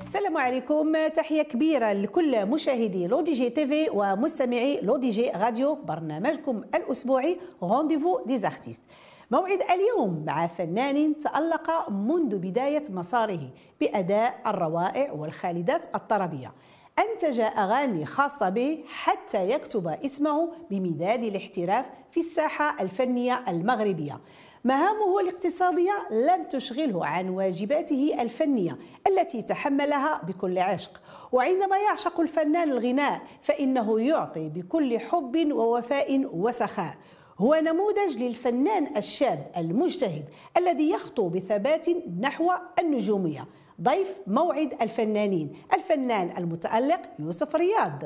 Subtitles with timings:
[0.00, 1.08] السلام عليكم.
[1.08, 8.82] تحية كبيرة لكل مشاهدي L'ODJ TV ومستمعي L'ODJ Radio برنامجكم الأسبوعي Rendez-vous des artistes
[9.30, 13.40] موعد اليوم مع فنان تألق منذ بداية مساره
[13.80, 16.52] بأداء الروائع والخالدات الطربية.
[16.98, 24.20] أنتج أغاني خاصة به حتى يكتب اسمه بمداد الاحتراف في الساحة الفنية المغربية.
[24.64, 28.78] مهامه الاقتصادية لم تشغله عن واجباته الفنية
[29.08, 31.00] التي تحملها بكل عشق.
[31.32, 36.94] وعندما يعشق الفنان الغناء فإنه يعطي بكل حب ووفاء وسخاء.
[37.38, 40.24] هو نموذج للفنان الشاب المجتهد
[40.56, 41.86] الذي يخطو بثبات
[42.20, 43.44] نحو النجومية.
[43.82, 48.02] ضيف موعد الفنانين الفنان المتألق يوسف رياض.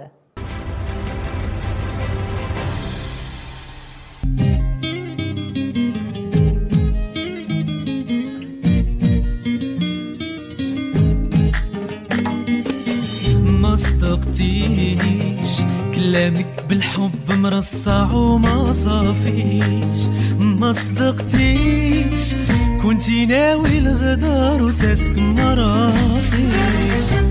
[14.32, 15.60] صدقتيش
[15.94, 20.06] كلامك بالحب مرصع وما صافيش.
[20.38, 22.34] ما صدقتيش.
[22.82, 25.54] كنتي ناوي الغدار وساسك ما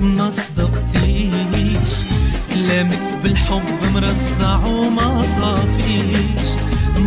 [0.01, 1.93] ما صدقتيش.
[2.53, 6.49] كلامك بالحب مرصع وما صافيش.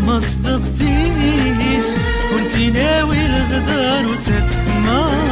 [0.07, 1.85] ما صدقتيش.
[2.31, 5.25] كنتي ناوي الغدار وساسك ما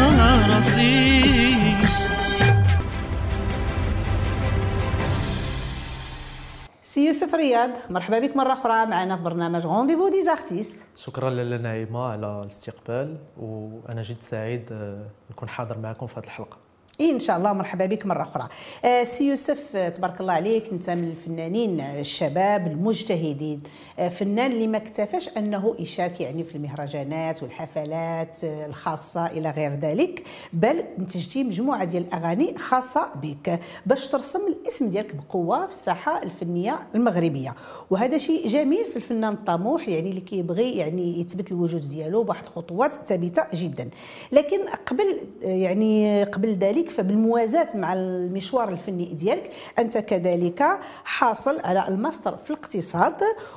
[6.92, 11.56] سي يوسف رياض مرحبا بك مرة أخرى معنا في برنامج Rendez-vous des artistes شكرا لاله
[11.56, 16.56] نعيمة على الاستقبال وأنا جد سعيد آه، نكون حاضر معكم في هذه الحلقة.
[17.00, 18.48] إيه إن شاء الله مرحبا بك مرة أخرى.
[18.84, 23.62] آه، سي يوسف آه، تبارك الله عليك أنت من الفنانين آه، الشباب المجتهدين.
[24.10, 30.84] فنان اللي ما اكتفاش أنه يشارك يعني في المهرجانات والحفلات الخاصة إلى غير ذلك بل
[30.98, 37.54] انتجتي مجموعة ديال الأغاني خاصة بك باش ترسم الاسم ديالك بقوة في الساحة الفنية المغربية.
[37.90, 42.94] وهذا شيء جميل في الفنان الطموح يعني اللي كيبغي يعني يثبت الوجود ديالو بواحد الخطوات
[43.06, 43.88] ثابتة جدا.
[44.32, 52.36] لكن قبل يعني قبل ذلك فبالموازاة مع المشوار الفني ديالك أنت كذلك حاصل على الماستر
[52.36, 53.14] في الاقتصاد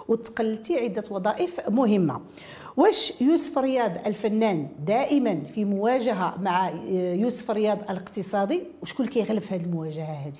[0.07, 2.21] وتقلتي عدة وظائف مهمة.
[2.77, 9.63] واش يوسف رياض الفنان دائما في مواجهة مع يوسف رياض الاقتصادي؟ وشكون كيغلب في هذه
[9.63, 10.39] المواجهة هذه؟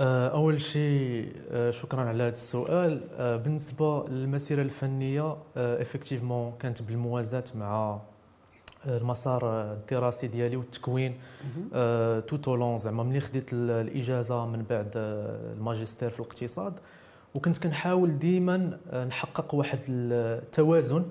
[0.00, 3.00] آه، أول شيء آه، شكرا على هذا السؤال.
[3.18, 8.00] آه، بالنسبة للمسيرة الفنية effectivement كانت بالموازاة مع
[8.86, 11.18] المسار الدراسي ديالي والتكوين
[12.28, 16.72] tout au long زعما ملي خديت ال- الإجازة من بعد آه، الماجستير في الاقتصاد
[17.34, 21.04] وكنت كنحاول ديما آه، نحقق واحد التوازن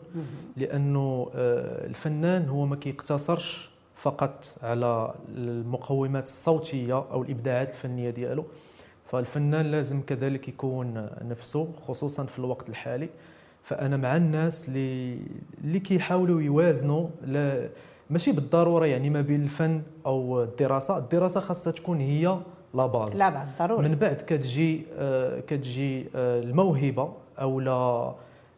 [0.57, 8.45] لأنه آه، الفنان هو ما كيقتصرش فقط على المقومات الصوتية أو الإبداعات الفنية ديالو
[9.11, 13.09] فالفنان لازم كذلك يكون نفسه خصوصا في الوقت الحالي.
[13.63, 15.17] فأنا مع الناس اللي
[15.63, 17.69] اللي كيحاولوا يوازنوا لا
[18.09, 20.97] ماشي بالضرورة يعني ما بين الفن أو الدراسة.
[20.97, 22.37] الدراسة خاصها تكون هي
[22.73, 23.19] la base.
[23.19, 23.89] la base ضروري.
[23.89, 28.13] من بعد كتجي آه، كتجي آه، الموهبة أو لا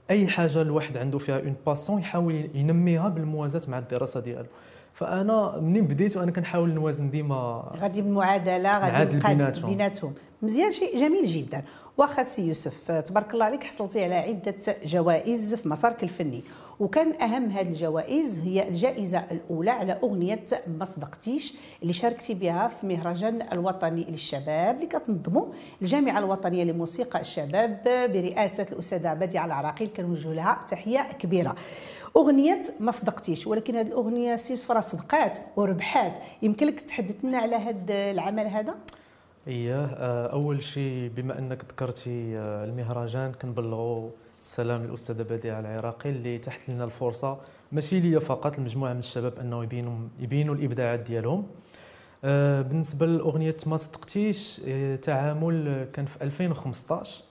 [0.09, 4.45] أي حاجة الواحد عنده فيها une passion يحاول ينميها بالموازاة مع الدراسة ديالو.
[4.93, 9.69] فأنا منين بديت وأنا كنحاول نوازن ديما غادي بالمعادلة غادي بيناتهم.
[9.69, 11.63] بيناتهم مزيان شيء جميل جدا.
[11.97, 14.55] واخا يوسف تبارك الله عليك حصلتي على عدة
[14.85, 16.43] جوائز في مسارك الفني.
[16.79, 20.45] وكان أهم هذه الجوائز هي الجائزة الأولى على أغنية
[20.79, 25.47] ما صدقتيش اللي شاركتي بها في مهرجان الوطني للشباب اللي كتنظمه
[25.81, 31.55] الجامعة الوطنية لموسيقى الشباب برئاسة الأستاذة بديعة العراقيل كنوجه لها تحية كبيرة.
[32.17, 38.11] أغنية ما صدقتيش ولكن هذه الأغنية سي صدقات وربحات يمكن لك تحدث لنا على هذا
[38.11, 38.75] العمل هذا؟
[39.47, 44.09] اييه آه، أول شيء بما أنك ذكرتي آه، المهرجان كنبلغوا
[44.39, 47.37] السلام للأستاذة بديعة العراقي اللي تحت لنا الفرصة.
[47.71, 51.45] ماشي ليا فقط المجموعة من الشباب أنه يبينوا يبينوا الإبداعات ديالهم.
[52.25, 54.61] آه، بالنسبة لأغنية ما صدقتيش
[55.01, 57.23] تعامل كان في 2015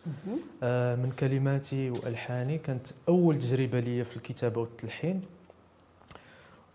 [0.62, 5.22] آه، من كلماتي وألحاني كانت أول تجربة لي في الكتابة والتلحين.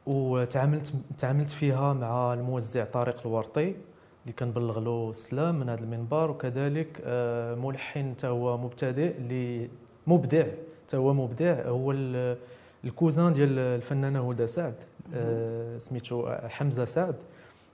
[0.07, 3.75] وتعاملت تعاملت فيها مع الموزع طارق الورطي.
[4.28, 9.70] اللي كنبلغ له السلام من هذا المنبر وكذلك آه، ملحن حتى هو مبتدئ اللي
[10.08, 10.46] مبدع
[10.88, 12.38] حتى هو مبدع هو ال-
[12.86, 14.74] الكوزان ديال الفنانة هدى سعد
[15.16, 17.16] آه، سميتو حمزة سعد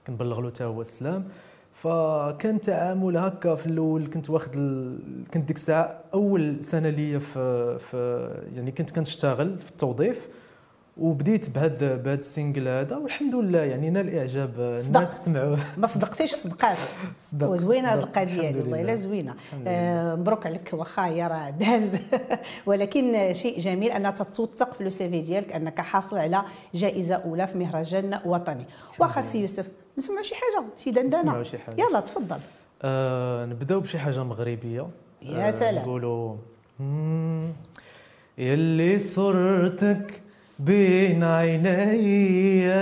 [0.08, 1.24] كنبلغ له حتى هو السلام.
[1.74, 4.98] فكان تعامل هكا في الأول كنت واخد ال...
[5.34, 10.30] كنت ديك الساعة أول سنة ليا في, في يعني كنت كنشتغل في التوظيف.
[10.98, 14.54] وبديت بهذا بهذا ال single هذا والحمد لله يعني نال اعجاب.
[14.60, 15.60] الناس سمعوه.
[15.78, 16.78] ما صدقتيش صدقات.
[17.32, 18.04] صدق، وزوينة صدق.
[18.04, 18.82] القضية هذه والله لله.
[18.82, 19.36] الا زوينه
[19.68, 21.98] آه مبروك عليك واخا هي راه داز.
[22.68, 26.44] ولكن شيء جميل ان تتوثق في le CV ديالك أنك حاصل على
[26.74, 28.66] جائزة أولى في مهرجان وطني.
[29.00, 29.68] واخا سي يوسف
[29.98, 31.20] نسمعوا شي حاجة؟ شي دندنة.
[31.22, 31.82] نسمعوا شي حاجة.
[31.82, 32.38] يلا تفضل.
[32.82, 34.88] آه نبداو بشي حاجة مغربية.
[35.22, 35.76] يا آه سلام.
[35.84, 36.36] نقولوا
[36.80, 37.52] مم،
[38.38, 40.22] يلي صورتك
[40.60, 42.74] بين عينيا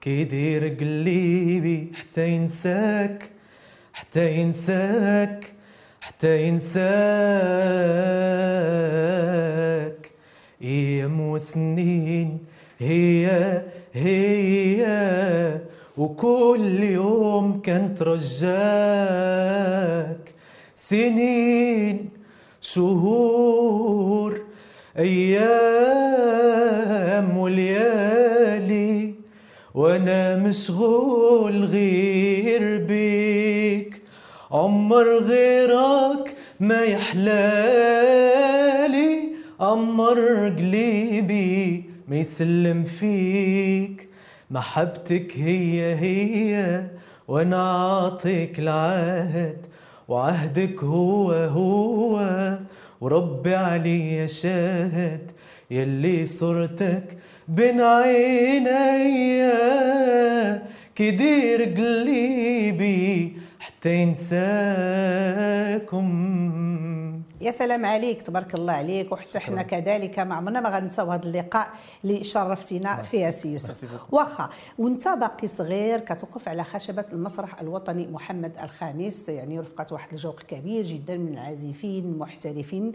[0.00, 3.30] كيدير قلبي حتى ينساك
[3.92, 5.52] حتى ينساك
[6.00, 6.90] حتى ينساك.
[10.62, 12.38] أيام وسنين
[12.78, 13.62] هي
[13.92, 15.60] هي.
[15.96, 18.50] وكل يوم كنت رجاك.
[20.74, 22.10] سنين
[22.60, 24.39] شهور
[25.00, 26.08] أيام
[27.38, 29.14] وليالي
[29.74, 34.02] وأنا مشغول غير بيك.
[34.50, 37.30] عمر غيرك ما يحلالي
[39.60, 44.08] عمر قلبي ما يسلم فيك.
[44.50, 46.84] محبتك هي هي
[47.28, 49.56] وأنا عاطيك العهد
[50.08, 52.20] وعهدك هو هو.
[53.00, 55.30] وربي علي شاهد
[55.70, 57.18] يلي صورتك
[57.48, 59.52] بين عينيا
[60.94, 64.40] كدير قلبي حتى ينساكم.
[67.40, 71.68] يا سلام عليك تبارك الله عليك وحتى إحنا كذلك ما عمرنا ما غنساو هذا اللقاء
[72.04, 73.90] اللي شرفتينا فيه سي يوسف.
[74.12, 80.40] واخا وانت باقي صغير كتوقف على خشبة المسرح الوطني محمد الخامس يعني رفقة واحد الجوق
[80.40, 82.92] كبير جدا من العازفين المحترفين.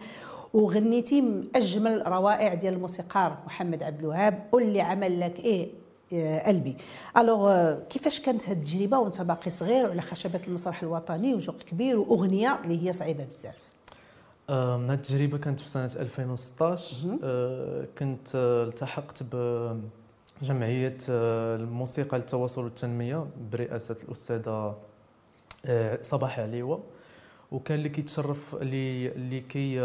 [0.53, 5.68] وغنيتي من أجمل روائع ديال الموسيقار محمد عبد الوهاب قل لي عمل لك إيه
[6.12, 6.77] يا قلبي.
[7.18, 12.59] ألوغ كيفاش كانت هذه التجربة وانت باقي صغير وعلى خشبة المسرح الوطني وجوق كبير وأغنية
[12.63, 13.59] اللي هي صعيبة بزاف؟
[14.50, 19.24] هاد التجربة كانت في سنة 2016 آه، كنت آه، التحقت
[20.42, 24.75] بجمعية آه، الموسيقى للتواصل والتنمية برئاسة الأستاذة
[25.65, 26.83] آه، صباح عليوة.
[27.55, 29.81] وكان اللي كيتشرف اللي اللي كي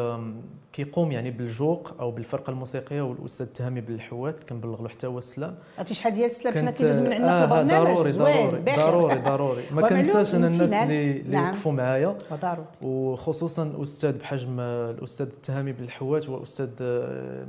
[0.73, 5.19] كيقوم يعني بالجوق أو بالفرقة الموسيقية هو الاستاذ تهامي بن الحوات كنبلغ له حتى هو
[5.19, 8.63] السلام عرفتي شحال ديال السلام كنت كيدوز من عندنا في آه البرنامج ضروري ضروري.
[8.77, 10.73] ضروري ضروري ما كنساش أنا الناس.
[10.73, 11.49] اللي اللي نعم.
[11.49, 17.47] وقفوا معايا وضروري وخصوصا أستاذ بحجم الأستاذ التهامي بن الحوات هو أستاذ آه،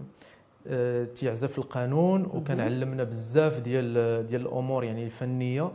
[0.67, 2.59] آه، تيعزف القانون وكان.
[2.59, 5.71] علمنا بزاف ديال ديال الأمور يعني الفنية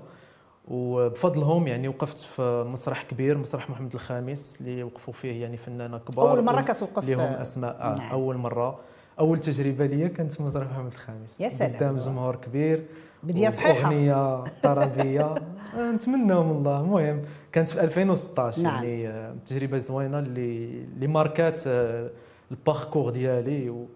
[0.68, 6.30] وبفضلهم يعني وقفت في مسرح كبير مسرح محمد الخامس اللي وقفوا فيه يعني فنانة كبار
[6.30, 7.76] أول مرة كتوقف لهم أسماء.
[7.80, 8.10] آه نعم.
[8.10, 8.78] أول مرة.
[9.18, 11.40] أول تجربة ليا كانت في مسرح محمد الخامس.
[11.40, 11.76] يا سلام.
[11.76, 12.82] قدام جمهور كبير
[13.22, 13.86] بدية صحيحة.
[13.88, 15.34] أغنية طربية.
[15.94, 16.80] نتمنى من الله.
[16.80, 17.22] المهم
[17.52, 18.74] كانت في 2016 نعم.
[18.84, 20.64] يعني آه، تجربة زوينة اللي
[20.94, 22.10] اللي ماركات آه،
[22.50, 23.86] الباركور ديالي و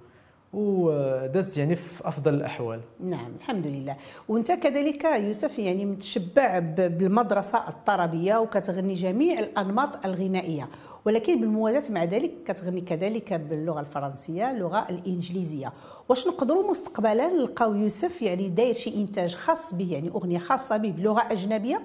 [0.53, 2.81] ودازت يعني في أفضل الأحوال.
[3.01, 3.97] نعم الحمد لله.
[4.29, 10.69] وأنت كذلك يوسف يعني متشبع بالمدرسة الطربيه وكتغني جميع الأنماط الغنائية
[11.05, 15.73] ولكن بالموازاة مع ذلك كتغني كذلك باللغة الفرنسية اللغة الإنجليزية.
[16.09, 20.91] واش نقدروا مستقبلا نلقاو يوسف يعني داير شي إنتاج خاص به يعني أغنية خاصة به
[20.91, 21.83] بلغة أجنبية؟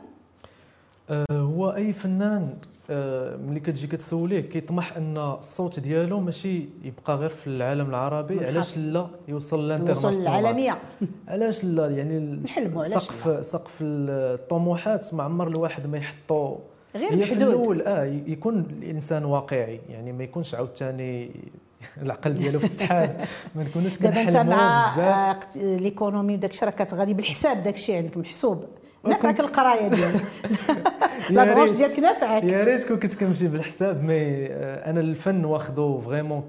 [1.32, 2.54] هو أي فنان
[2.90, 8.46] آه، ملي كتجي كتسوليه كيطمح أن الصوت ديالو ماشي يبقى غير في العالم العربي.
[8.46, 10.78] علاش لا؟ يوصل للانترناسيونال العالميه
[11.28, 12.44] علاش لا؟ يعني
[12.78, 16.56] سقف سقف الطموحات ما عمر الواحد ما يحطو.
[16.96, 19.80] غير هي في محدود الأول آه يكون الإنسان واقعي.
[19.90, 21.32] يعني ما يكونش عاوتاني
[22.02, 23.26] العقل ديالو في السحاب.
[23.56, 25.58] ما نكونوش دابا انت كنحلموا مع بزاف.
[25.58, 28.66] آه، ليكونومي وداك الشيء راه كتغادي بالحساب داك الشيء عندك محسوب.
[29.08, 30.22] نفعك القراية ديالك
[31.30, 31.78] يا la branche ريت.
[31.78, 32.44] ديالك نفعك.
[32.44, 36.44] يا ريت كون كنت كنمشي بالحساب mais آه، أنا الفن واخذه vraiment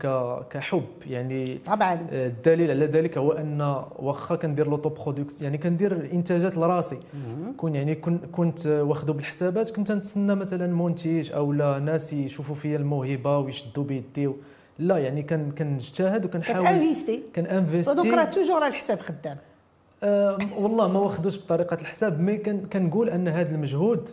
[0.50, 0.84] كحب.
[1.06, 2.06] يعني طبعا.
[2.12, 6.98] آه، الدليل على ذلك هو أن واخا كندير l'autoproduction يعني كندير إنتاجات لراسي.
[7.56, 12.76] كون يعني كن كنت واخده بالحسابات كنت نتسنى مثلا منتج أو لا ناس يشوفوا فيا
[12.76, 14.30] الموهبة ويشدوا بيدي
[14.78, 15.22] لا يعني
[15.58, 17.23] كنجتهد وكنحاول كن investi.
[17.34, 19.36] كان ودوك راه toujours على الحساب خدام.
[20.57, 22.21] والله ما واخدوش بطريقة الحساب.
[22.21, 24.09] مي كان كنقول أن هذا المجهود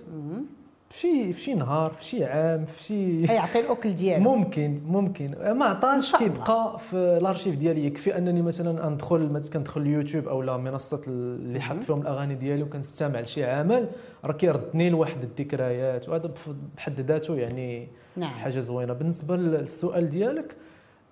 [0.90, 4.24] في شي نهار في شي عام في شي يعطي الأكل ديالو.
[4.36, 5.36] ممكن ممكن.
[5.58, 6.16] ما عطاش.
[6.16, 7.86] كيبقى في الأرشيف ديالي.
[7.86, 12.64] يكفي أنني مثلا ندخل مثلا كندخل اليوتيوب أو لا منصات اللي حط فيهم الأغاني ديالي
[12.64, 13.88] وكنستمع لشي عمل
[14.26, 16.10] راه كيردني لواحد الذكريات.
[16.10, 16.32] وهذا
[16.78, 17.88] بحد ذاته يعني
[18.18, 18.30] نعم.
[18.30, 18.94] حاجة زوينة.
[18.94, 20.56] بالنسبة للسؤال ديالك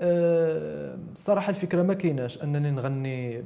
[0.01, 2.43] الصراحه الفكرة ما كايناش.
[2.43, 3.43] أنني نغني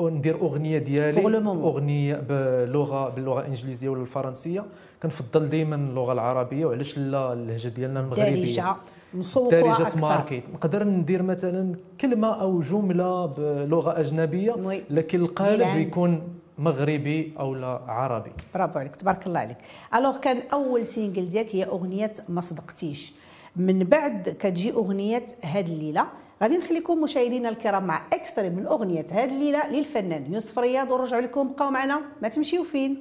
[0.00, 1.38] ندير أغنية ديالي.
[1.46, 4.64] أغنية بلغه باللغة الإنجليزية ولا الفرنسية.
[5.02, 8.54] كنفضل ديما اللغة العربية وعلاش لا اللهجة ديالنا المغربية.
[8.54, 8.76] دارجة.
[9.14, 10.42] نسوقوا دارجة ماركت.
[10.54, 14.82] نقدر ندير مثلا كلمة أو جملة بلغة أجنبية oui.
[14.90, 15.76] لكن القالب.
[15.76, 16.22] يكون
[16.58, 18.30] مغربي أو لا عربي.
[18.54, 18.96] برافو عليك.
[18.96, 19.58] تبارك الله عليك.
[19.94, 23.12] alors كان أول single ديالك هي أغنية ما صدقتيش.
[23.56, 26.06] من بعد كتجي أغنية هاد الليلة.
[26.44, 31.48] غادي نخليكم مشاهدينا الكرام مع اكستري من اغنية هاد الليلة للفنان يوسف رياض ونرجعوا لكم
[31.48, 32.00] بقاو معنا.
[32.22, 32.98] ما تمشيو فين.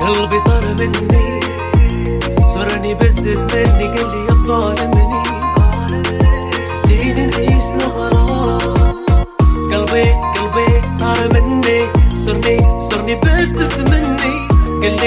[0.00, 1.40] قلبي طار مني
[2.54, 5.01] صرني بس مني قال لي يا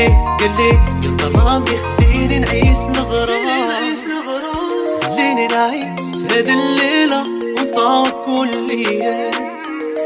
[0.07, 3.95] قال لي قال لي يا ظلامي خليني نعيش الغرام
[5.03, 5.85] خليني نعيش
[6.31, 7.23] هذه الليلة
[7.59, 9.31] ونطاوع كل أيام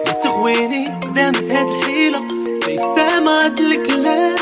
[0.05, 2.21] لا تغويني قدامت هاد الحيلة
[2.65, 4.35] فيك سامعت الكلام.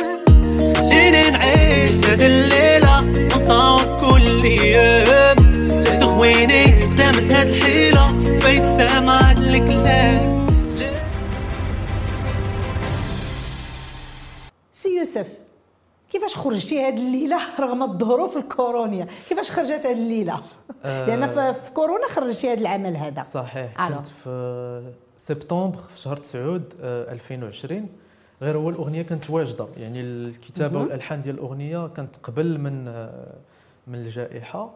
[0.75, 2.99] خليني نعيش هاد الليلة
[3.35, 5.35] ونطاوع كل أيام
[5.69, 9.26] لا تغويني قدامت هاد الحيلة فيك سامعت
[16.38, 20.39] خرجتي هاد الليلة رغم الظروف الكورونية كيفاش خرجت هاد الليلة
[20.86, 21.06] آه.
[21.06, 23.96] لأن في كورونا خرجتي هاد العمل هذا صحيح ألو.
[23.96, 27.89] كنت في سبتمبر في شهر تسعود آه، 2020
[28.41, 30.79] غير هو الأغنية كانت واجدة يعني الكتابة.
[30.79, 33.34] والألحان ديال الأغنية كانت قبل من آه،
[33.88, 34.74] من الجائحة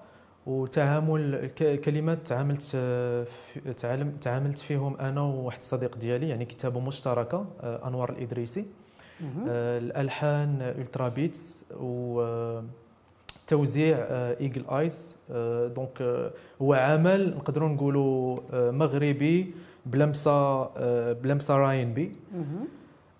[0.47, 1.49] وتعامل
[1.85, 3.73] كلمات تعاملت آه، في-
[4.21, 8.59] تعاملت فيهم أنا وواحد الصديق ديالي يعني كتابة مشتركة آه، أنوار الإدريسي.
[8.59, 8.80] آه،
[9.47, 13.97] الألحان آه، Ultra Beats وتوزيع
[14.39, 15.15] Eagle Eyes
[15.75, 19.53] donc آه، هو عمل نقدروا نقولوا آه، مغربي
[19.85, 22.67] بلمسة آه، بلمسة R&B مهم.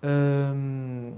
[0.04, 1.12] أم،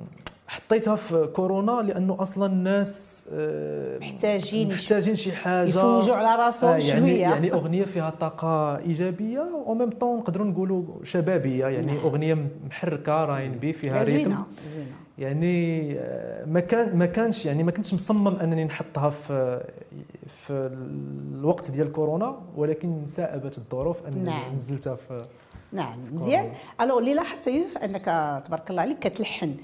[0.54, 5.68] حطيتها في كورونا لأنه أصلا الناس آه، محتاجين محتاجين شي حاجة.
[5.68, 7.20] يفوجوا على راسهم آه، يعني شوية.
[7.20, 11.96] يعني أغنية فيها طاقة إيجابية au même temps نقدروا نقولوا شبابية يعني نعم.
[11.96, 14.36] أغنية محركة R&B فيها rythme.
[15.18, 19.64] يعني آه، ما كان ما كانش يعني ما كنتش مصمم أنني نحطها في
[20.26, 20.70] في
[21.34, 24.54] الوقت ديال كورونا ولكن صادفت الظروف أنني نعم.
[24.54, 25.24] نزلتها في
[25.72, 26.52] نعم مزيان.
[26.80, 28.04] alors اللي لاحظت يوسف أنك
[28.46, 29.54] تبارك الله عليك كتلحن.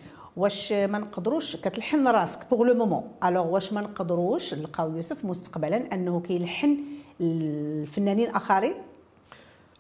[0.41, 5.95] واش ما نقدروش كتلحن راسك pour le moment alors واش ما نقدروش نلقاو يوسف مستقبلا
[5.95, 6.77] أنه كيلحن
[7.21, 8.75] الفنانين اخرين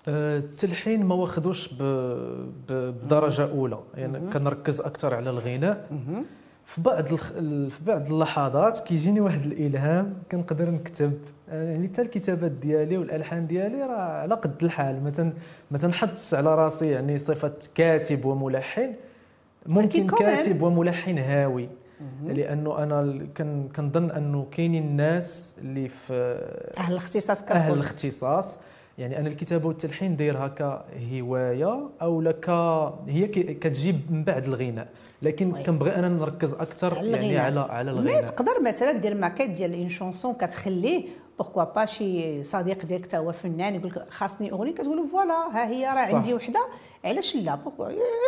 [0.08, 1.70] آه، التلحين ما واخدوش
[2.68, 3.78] بدرجة أولى.
[3.94, 5.88] يعني كنركز أكثر على الغناء.
[6.64, 11.12] في بعض في بعض اللحظات كيجيني واحد الإلهام كنقدر نكتب.
[11.48, 15.02] آه، يعني حتى الكتابات ديالي والألحان ديالي راه على قد الحال.
[15.70, 18.94] ما تنحطش على راسي يعني صفة كاتب وملحن.
[19.66, 21.68] ممكن كاتب وملحن هاوي
[22.26, 23.18] لأنه أنا.
[23.76, 26.12] كنظن أنه كاينين الناس اللي في
[26.78, 28.58] أهل الاختصاص كتقول أهل الاختصاص
[28.98, 32.50] يعني أنا الكتابة والتلحين دايرها كهوايه أو لك
[33.08, 34.88] هي كتجيب من بعد الغناء
[35.22, 35.62] لكن oui.
[35.62, 37.44] كنبغي أنا نركز أكثر على يعني الغناء.
[37.44, 41.04] على على ما الغناء تقدر مثلا دير ماكيت ديال une chanson كتخليه
[41.40, 45.34] pourquoi pas شي صديق ديالك حتى هو فنان يقول لك خاصني اغنيه كتقول له voilà
[45.34, 46.14] ها هي راه.
[46.16, 46.66] عندي وحده
[47.04, 47.58] علاش لا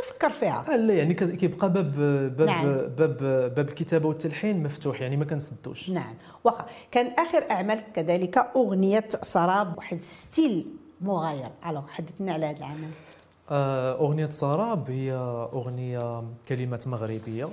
[0.04, 1.96] فكر فيها لا يعني كيبقى باب
[2.36, 2.64] باب نعم.
[2.66, 3.16] باب
[3.54, 6.14] باب الكتابه والتلحين مفتوح يعني ما كنسدوش نعم
[6.44, 10.66] واخا كان اخر اعمالك كذلك اغنيه سراب واحد style
[11.00, 12.90] مغاير alors حدثنا على هذا العمل
[14.00, 15.12] اغنيه سراب هي
[15.52, 17.48] اغنيه كلمات مغربيه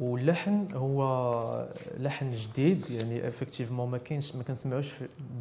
[0.00, 4.92] واللحن هو لحن جديد يعني effectivement ما كاينش ما كنسمعوش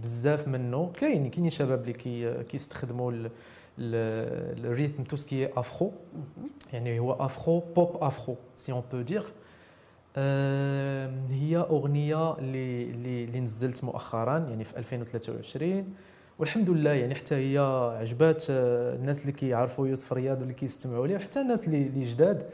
[0.04, 0.92] بزاف منه.
[1.00, 3.30] كاين كاينين شباب اللي كي كيستخدموا ال-
[3.80, 5.92] ال- ال rythme tout ce qui afro
[6.74, 9.24] يعني هو afro pop afro si on peut dire
[11.32, 12.84] هي أغنية اللي
[13.26, 15.94] اللي نزلت مؤخرا يعني في 2023
[16.40, 17.58] والحمد لله يعني حتى هي
[18.00, 22.50] عجبات آه، الناس اللي كيعرفوا يوسف رياض واللي كيستمعوا ليه وحتى الناس اللي جداد.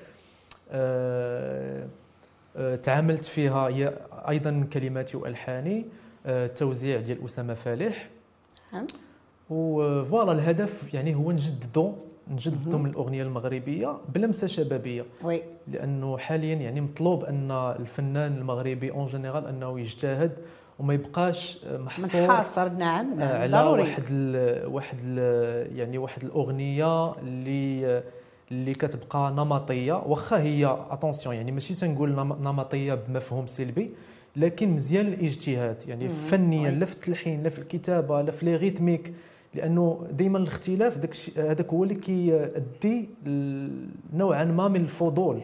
[2.84, 3.94] تعاملت فيها هي
[4.30, 5.86] أيضا من كلماتي والحاني
[6.26, 8.10] آه، توزيع ديال أسامة فالح.
[8.72, 8.88] فهم؟
[9.50, 11.92] وفوالا الهدف يعني هو نجددوا
[12.28, 15.06] نجددوا من الأغنية المغربية بلمسة شبابية.
[15.24, 15.42] وي.
[15.68, 20.32] لأنه حاليا يعني مطلوب أن الفنان المغربي en général أنه يجتهد
[20.80, 23.82] وما يبقاش محصور منحاصر نعم آه، نعم على ضروري.
[23.82, 28.04] واحد ال واحد ال يعني واحد الأغنية اللي
[28.52, 29.94] اللي كتبقى نمطية.
[29.94, 33.90] واخا هي attention يعني ماشي تنقول نم- نمطية بمفهوم سلبي
[34.36, 35.78] لكن مزيان الاجتهاد.
[35.88, 36.10] يعني مم.
[36.10, 36.72] فنيا.
[36.72, 39.14] لا في التلحين لا في الكتابة لا في les rythmiques.
[39.56, 43.70] لأنه دائما الاختلاف داك هذاك هو اللي كيؤدي ل-
[44.14, 45.42] نوعا ما من الفضول.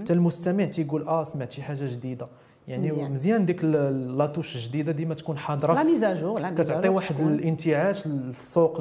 [0.00, 2.26] حتى المستمع تيقول آه سمعت شي حاجة جديدة.
[2.68, 3.12] يعني مزيان.
[3.12, 5.74] مزيان ديك la touche الجديدة ديما تكون حاضرة.
[5.74, 8.80] la mise à jour لا كتعطي واحد الانتعاش للسوق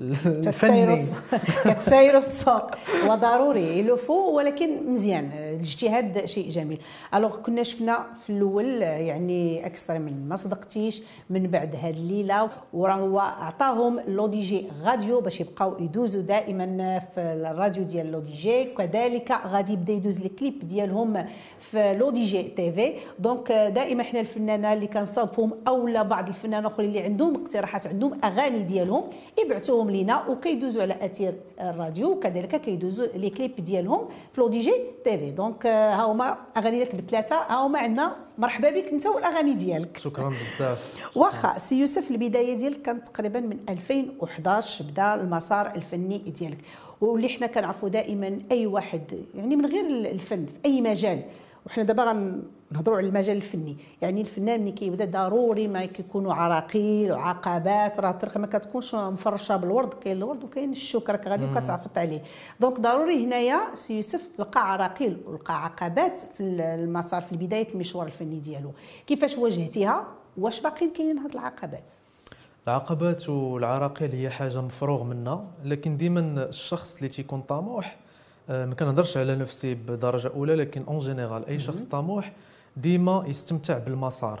[0.00, 1.16] الس-
[1.64, 2.70] كتسايروا السوق
[3.08, 5.30] وضروري il le faut ولكن مزيان.
[5.32, 6.80] الاجتهاد شيء جميل.
[7.14, 12.94] alors كنا شفنا في الأول يعني أكثر من ما صدقتيش من بعد هاد الليلة وراه
[12.94, 19.92] هو عطاهم L'ODJ Radio باش يبقاو يدوزوا دائما في الراديو ديال L'ODJ كذلك غادي يبدأ
[19.92, 21.24] يدوز الكليب ديالهم
[21.58, 22.92] في L'ODJ TV.
[23.18, 28.62] donc دائما حنا الفنانة اللي كنصادفهم اولا بعض الفنانين الأخرين اللي عندهم اقتراحات عندهم أغاني
[28.62, 29.04] ديالهم
[29.44, 32.10] يبعثوهم لينا وكيدوزوا على أثير الراديو.
[32.12, 37.36] وكذلك كيدوزوا les clips ديالهم في L'ODJ TV donc ها هما أغاني ديالك بثلاثة.
[37.36, 39.98] ها هما عندنا مرحبا بك أنت والأغاني ديالك.
[39.98, 41.10] شكرا بزاف.
[41.16, 46.58] واخا سي يوسف البداية ديالك كانت تقريبا من 2011 بدا المسار الفني ديالك.
[47.00, 51.22] واللي حنا كنعرفوا دائما أي واحد يعني من غير الفن في أي مجال
[51.68, 53.76] وحنا دابا غنهضروا على المجال الفني.
[54.02, 59.94] يعني الفنان ملي كيبدا ضروري ما كيكونوا عراقيل وعقبات راه الطريق ما كتكونش مفرشة بالورد
[59.94, 62.22] كاين الورد وكاين الشوك راك غادي وكتعفط عليه.
[62.60, 68.40] donc ضروري هنايا سي يوسف لقى عراقيل ولقى عقبات في المسار في بداية المشوار الفني
[68.40, 68.70] ديالو.
[69.06, 70.04] كيفاش واجهتيها؟
[70.38, 71.84] واش باقيين كاينين هاد العقبات؟
[72.68, 77.96] العقبات والعراقيل هي حاجة مفروغ منها لكن ديما الشخص اللي تيكون طموح
[78.48, 82.32] ما كنهضرش على نفسي بدرجة أولى لكن en général أي شخص طموح
[82.76, 84.40] ديما يستمتع بالمسار.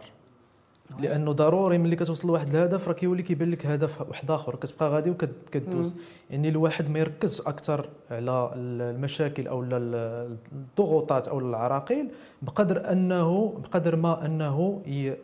[1.00, 4.54] لأنه ضروري ملي كتوصل لواحد الهدف راه كيولي كيبان لك هدف واحد آخر.
[4.56, 5.96] كتبقى غادي وكدوز
[6.30, 12.10] يعني الواحد ما يركزش أكثر على المشاكل أو ال- الضغوطات أو العراقيل
[12.42, 14.82] بقدر أنه بقدر ما أنه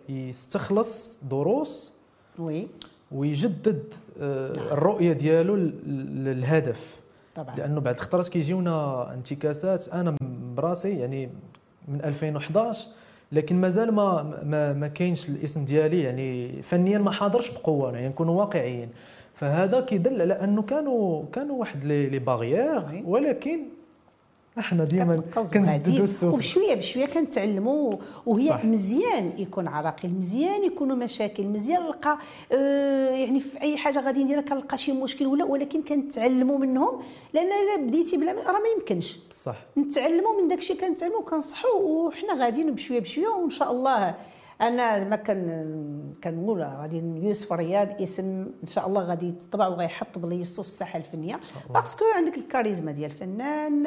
[0.08, 1.92] يستخلص دروس
[2.38, 2.68] وي.
[3.12, 6.96] ويجدد آه، الرؤية ديالو لل- للهدف.
[7.34, 7.56] طبعا.
[7.56, 9.88] لأنه بعد الخطرات كيجيونا انتكاسات.
[9.88, 10.16] أنا
[10.56, 11.30] براسي يعني
[11.88, 12.88] من 2011
[13.32, 16.02] لكن مازال ما ما, ما كاينش الاسم ديالي.
[16.02, 18.88] يعني فنيا ما حاضرش بقوة يعني نكونوا واقعيين.
[19.34, 23.02] فهذا كيدل على أنه كانوا كانوا واحد لي باغيير.
[23.04, 23.60] ولكن
[24.58, 25.24] إحنا ديما
[26.04, 26.34] السوق.
[26.34, 28.64] وبشوية بشوية كنتعلموا وهي صح.
[28.64, 32.18] مزيان يكون عراقيل مزيان يكونوا مشاكل مزيان نلقى
[32.52, 37.00] آه يعني في أي حاجة غادي نديرها كنلقى شي مشكل ولا ولكن كنتعلموا منهم
[37.32, 39.18] لأن إلا بديتي بلا راه ما يمكنش.
[39.30, 44.14] بصح نتعلموا من داكشي كنتعلموا وكنصحوا وحنا غاديين بشوية بشوية وإن شاء الله
[44.60, 50.62] أنا ما كان كنقول غادي يوسف رياض اسم إن شاء الله غادي يتطبع وغيحط بلايصتو
[50.62, 51.40] في الساحة الفنية.
[51.70, 53.86] parce que عندك الكاريزما ديال الفنان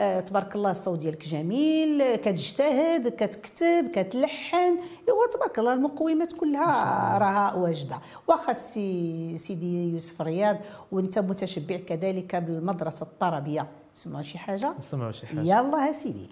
[0.00, 4.78] آه تبارك الله الصوت ديالك جميل كتجتهد كتكتب كتلحن
[5.08, 7.98] إيوا تبارك الله المقومات كلها راها واجدة.
[8.28, 10.56] واخا سي سيدي يوسف رياض
[10.92, 15.40] وأنت متشبع كذلك بالمدرسة الطربية سمعوا شي حاجة؟ نسمعوا شي حاجة.
[15.40, 16.28] يلا سيدي.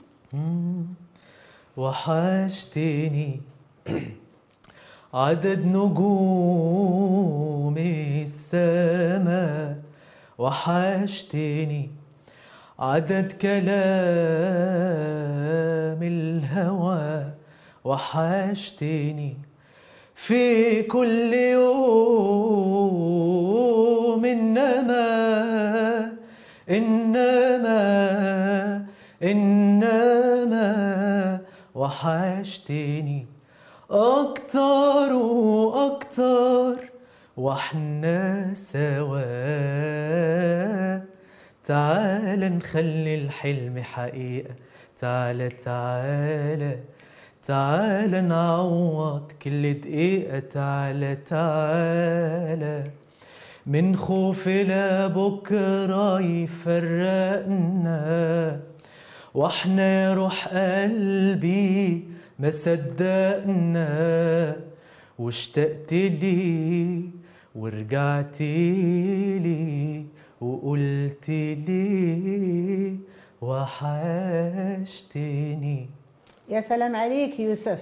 [1.77, 3.41] وحشتني
[5.15, 7.75] عدد نجوم
[8.23, 9.77] السماء
[10.39, 11.91] وحشتني.
[12.79, 13.67] عدد كلام
[16.03, 17.25] الهوى
[17.85, 19.37] وحشتني.
[20.15, 22.97] في كل يوم
[24.25, 26.13] إنما
[26.71, 27.77] إنما
[29.23, 31.41] إنما
[31.75, 33.27] وحشتني.
[33.91, 36.77] أكتر وأكتر
[37.37, 39.23] وإحنا سوا.
[41.65, 44.55] تعال نخلي الحلم حقيقة.
[45.01, 46.79] تعال تعال
[47.47, 50.39] تعال نعوض كل دقيقة.
[50.39, 52.85] تعال تعال
[53.67, 58.01] من خوف لبكرة يفرقنا.
[59.35, 63.87] وإحنا يا روح قلبي ما صدقنا
[65.19, 67.01] واشتقت لي
[67.55, 70.05] ورجعت لي
[70.41, 72.97] وقلت لي
[74.77, 75.87] وحشتني.
[76.49, 77.79] يا سلام عليك يوسف.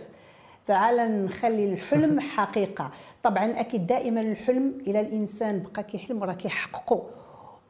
[0.66, 2.90] تعال نخلي الحلم حقيقة.
[3.22, 7.02] طبعا أكيد دائما الحلم إلى الإنسان بقى كيحلم راه كيحققه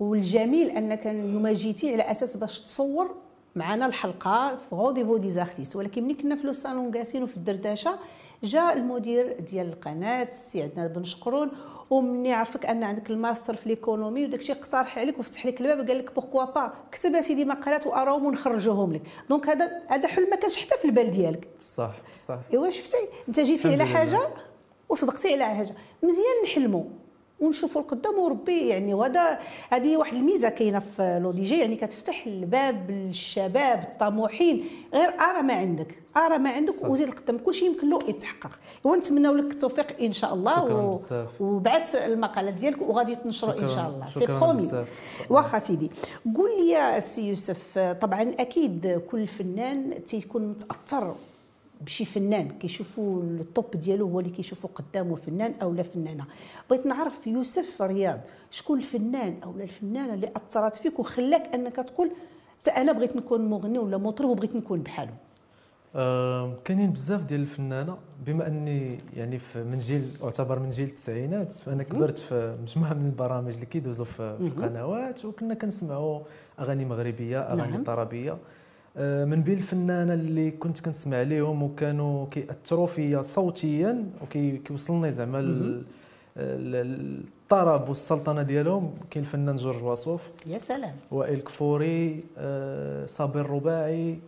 [0.01, 3.15] والجميل أنك اليوم جيتي على أساس باش تصور
[3.57, 7.99] معنا الحلقة في rendez-vous des artistes ولكن ملي كنا في le salon جالسين وفي الدردشة
[8.43, 11.51] جاء المدير ديال القناة السي عدنان بن شقرون
[11.91, 15.99] ومني عرفك أن عندك الماستر في l'économie وداك الشيء اقترح عليك وفتح لك الباب قال
[15.99, 19.03] لك pourquoi pas كتب اسيدي مقالات وآراهم ونخرجوهم لك.
[19.29, 21.49] donc هذا هذا حلم ما كانش حتى في البال ديالك.
[21.61, 22.39] صح صح.
[22.53, 22.97] أيوا شفتي؟
[23.29, 23.85] أنت جيتي على.
[23.87, 24.29] حاجة
[24.89, 25.75] وصدقتي على حاجة.
[26.03, 26.85] مزيان نحلموا
[27.41, 29.39] ونشوفوا القدام وربي يعني وهذا
[29.71, 35.55] هذه واحد الميزة كاينة في Le DJ يعني كتفتح الباب للشباب الطموحين غير أرى ما
[35.55, 36.89] عندك أرى ما عندك صح.
[36.89, 41.41] وزيد القدام كل شيء يمكن له يتحقق ونتمنوا لك التوفيق إن شاء الله شكراً بزاف.
[41.41, 43.69] وبعث المقالات ديالك وغادي تنشروا إن.
[43.69, 44.85] شاء الله سي شكراً برومي.
[45.31, 45.91] واخا سيدي
[46.37, 51.15] قول لي يا سي يوسف طبعا أكيد كل فنان تيكون متأثر
[51.87, 56.25] بشي فنان كيشوفوا الطوب ديالو هو اللي كيشوفوا قدامه فنان أو لا فنانة.
[56.71, 58.21] بغيت نعرف يوسف رياض
[58.51, 62.11] شكون الفنان أو لا الفنانة اللي أثرت فيك وخلاك أنك تقول
[62.61, 65.15] حتى أنا بغيت نكون مغني ولا مطرب وبغيت نكون بحاله
[65.97, 71.53] آه، كاينين بزاف ديال الفنانة بما أني يعني في من جيل اعتبر من جيل التسعينات
[71.53, 76.21] فأنا كبرت في مجموعة من البرامج اللي كيدوزوا في, في القنوات وكنا كنسمعوا
[76.61, 77.85] أغاني مغربية أغاني نعم.
[77.85, 78.39] طربيه
[79.01, 85.85] من بين الفنانة اللي كنت كنسمع ليهم وكانوا كيأثروا فيا صوتيا وكيوصلني زعما ال-
[86.37, 88.91] ال- الطرب والسلطنة ديالهم.
[89.11, 90.95] كاين الفنان جورج واصوف يا سلام.
[91.11, 94.19] وائل كفوري آه، صابر الرباعي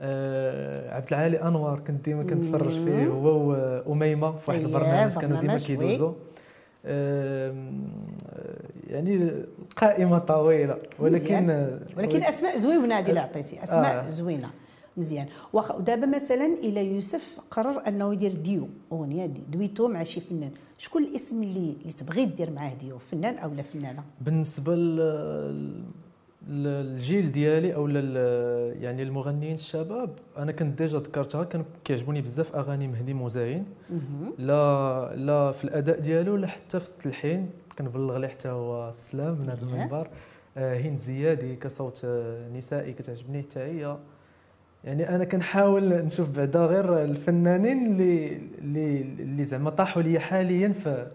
[0.00, 3.06] آه، عبد العالي انور كنت ديما كنتفرج فيه.
[3.06, 3.38] هو
[3.86, 6.12] واميمه في واحد أييه، البرنامج كانوا ديما كيدوزوا
[6.86, 7.54] آه،
[8.94, 9.30] يعني
[9.76, 11.80] قائمة طويلة ولكن مزيان.
[11.96, 14.08] ولكن أسماء زوينة هذه اللي عطيتي أسماء آه.
[14.08, 14.50] زوينة.
[14.96, 15.26] مزيان.
[15.52, 20.50] واخا ودابا مثلا إلى يوسف قرر أنه يدير ديو أغنية دي دويتو مع شي فنان.
[20.78, 25.82] شكون الاسم اللي اللي تبغي دير معاه ديو؟ فنان أو لا فنانة؟ بالنسبة لل-
[26.48, 27.88] للجيل ديالي أو
[28.82, 33.64] يعني المغنيين الشباب أنا كنت déjà ذكرتها كانوا كيعجبوني بزاف أغاني مهدي موزاين
[34.38, 37.50] لا لا في الأداء ديالو لا حتى في التلحين.
[37.78, 39.72] كنبلغ ليه حتى هو السلام من هذا إيه.
[39.74, 40.08] المنبر.
[40.56, 43.96] آه، هند زيادي كصوت آه، نسائي كتعجبني حتى هي.
[44.84, 51.06] يعني أنا كنحاول نشوف بعدا غير الفنانين اللي اللي اللي زعما طاحوا لي حاليا في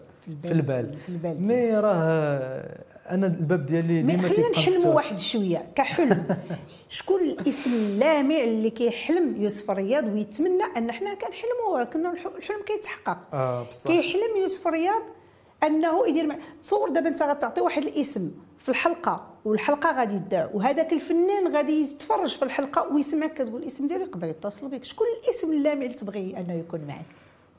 [0.42, 0.96] في البال.
[0.98, 1.42] في البال.
[1.48, 2.78] مي راه
[3.10, 4.94] أنا الباب ديالي ديما خلينا تيبقى نحلموا مفتوح.
[4.94, 6.36] واحد شوية كحلم.
[6.88, 13.34] شكون الإسم اللامع اللي كيحلم يوسف رياض ويتمنى أن حنا كنحلموا ولكن الح- الحلم كيتحقق.
[13.34, 13.86] آه بصح.
[13.90, 15.02] كيحلم يوسف رياض
[15.64, 20.92] أنه يدير مع تصور دابا أنت غتعطي واحد الاسم في الحلقة والحلقة غادي تذاع وهذاك
[20.92, 24.84] الفنان غادي يتفرج في الحلقة ويسمعك كتقول الاسم ديالو يقدر يتصل بك.
[24.84, 27.04] شكون الاسم اللامع اللي تبغي أنه يكون معك؟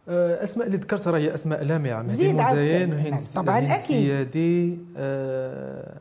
[0.10, 2.02] آه، أسماء اللي ذكرتها هي أسماء لامعة.
[2.02, 2.94] مهدي مزين زيد.
[2.94, 3.78] وهند طبعاً.
[3.78, 5.98] سيادي آه،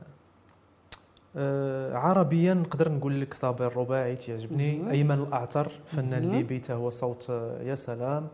[1.37, 7.29] آه، عربيا نقدر نقول لك صابر الرباعي تيعجبني أيمن الأعتر فنان ليبي هو صوت
[7.65, 8.29] يا سلام.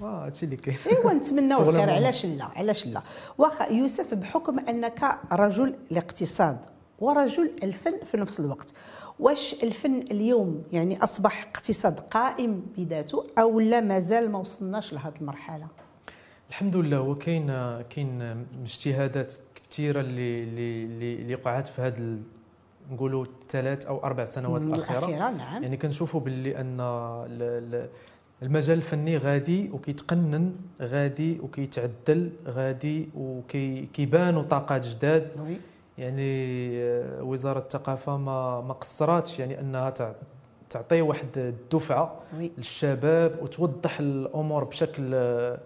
[0.00, 0.76] هادشي اللي كاين.
[0.86, 1.90] ايوا نتمناو الخير.
[1.90, 3.02] علاش لا؟ علاش لا؟
[3.38, 6.58] واخا يوسف بحكم أنك رجل الاقتصاد
[6.98, 8.74] ورجل الفن في نفس الوقت
[9.18, 15.66] واش الفن اليوم يعني أصبح اقتصاد قائم بذاته أو لا؟ مازال ما وصلناش لهذه المرحلة.
[16.48, 16.96] الحمد لله.
[16.96, 17.46] هو كاين
[17.90, 19.34] كاين اجتهادات
[19.70, 22.22] كثيرة اللي اللي اللي وقعت في هذا ال-
[22.90, 25.30] نقولوا ثلاث أو أربع سنوات الأخيرة الأخيرة.
[25.30, 25.62] نعم.
[25.62, 27.88] يعني كنشوفوا باللي أن ال- ال-
[28.42, 35.28] المجال الفني غادي وكيتقنن غادي وكيتعدل غادي وكيبانوا طاقات جداد.
[35.98, 40.12] يعني آه، وزارة الثقافة ما ما قصراتش يعني أنها تع-
[40.70, 42.20] تعطي واحد الدفعة.
[42.58, 45.58] للشباب وتوضح الأمور بشكل آه،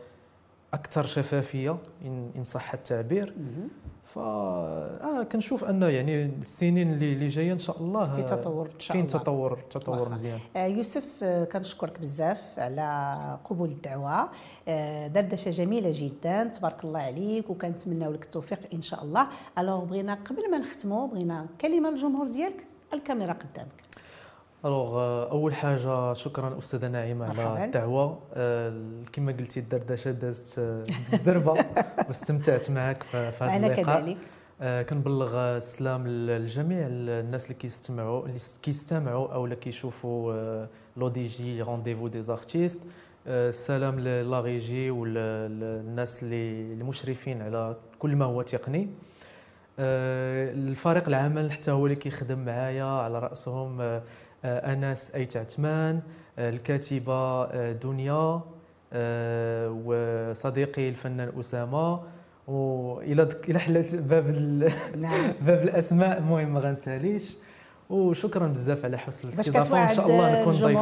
[0.74, 1.76] أكثر شفافية
[2.36, 3.34] إن صح التعبير.
[4.06, 8.80] ف آه كنشوف أن يعني السنين اللي اللي جاية إن شاء الله في تطور إن
[8.80, 9.18] شاء كاين الله.
[9.18, 10.10] تطور تطور واخا.
[10.10, 10.38] مزيان.
[10.56, 14.28] آه، يوسف آه، كنشكرك بزاف على قبول الدعوة.
[14.68, 16.44] آه، دردشة جميلة جدا.
[16.44, 19.26] تبارك الله عليك وكنتمناو لك التوفيق إن شاء الله.
[19.58, 22.64] ألوغ بغينا قبل ما نختموا بغينا كلمة للجمهور ديالك
[22.94, 23.85] الكاميرا قدامك.
[24.66, 27.42] ألوغ آه، أول حاجة شكرا أستاذة مرحباً.
[27.42, 28.18] على الدعوة.
[28.34, 28.72] آه،
[29.12, 31.52] كما قلتي الدردشة دازت آه، بالزربة
[32.08, 34.00] واستمتعت معك في هذا اللقاء.
[34.00, 34.16] كذلك.
[34.86, 42.38] كنبلغ السلام للجميع الناس اللي كيستمعوا اللي كيستمعوا أو اللي كيشوفوا Le DJ rendez-vous des
[42.38, 42.78] artistes
[43.26, 48.88] السلام la régie والناس اللي المشرفين على كل ما هو تقني.
[49.78, 54.00] الفريق العمل حتى هو اللي كيخدم معايا على رأسهم.
[54.46, 56.00] آه، أنس أيت عثمان
[56.38, 58.40] آه، الكاتبة آه، دنيا
[59.84, 62.00] وصديقي الفنان أسامة.
[62.48, 65.32] وإلى إلى حلت باب ال- نعم.
[65.46, 66.18] باب الأسماء.
[66.18, 67.36] المهم ما غنساليش.
[67.90, 69.72] وشكرا بزاف على حسن الاستضافة.
[69.74, 70.80] وإن شاء الله نكون ضيف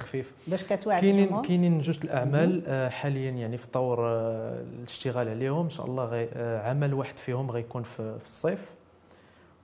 [0.00, 0.32] خفيف.
[0.46, 3.98] باش كتوعد كاينين؟ كاينين جوج الأعمال حاليا يعني في طور
[4.80, 5.64] الاشتغال عليهم.
[5.64, 6.28] إن شاء الله
[6.64, 8.70] عمل واحد فيهم غيكون في الصيف.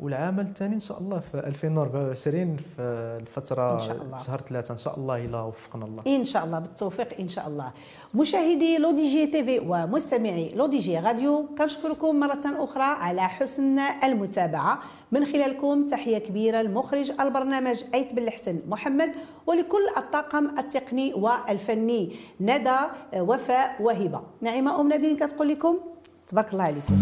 [0.00, 2.82] والعمل الثاني إن شاء الله في 2024 في
[3.20, 4.22] الفترة إن شاء الله.
[4.22, 6.02] شهر ثلاثة إن شاء الله إلى وفقنا الله.
[6.06, 7.70] إن شاء الله بالتوفيق إن شاء الله.
[8.14, 14.78] مشاهدي Le DJ TV ومستمعي Le DJ Radio كنشكركم مرة أخرى على حسن المتابعة.
[15.12, 22.78] من خلالكم تحية كبيرة لمخرج البرنامج أيت بن الحسن محمد ولكل الطاقم التقني والفني ندى
[23.16, 25.78] وفاء وهبه نعيمة أم نادين كتقول لكم
[26.28, 26.94] تبارك الله عليكم.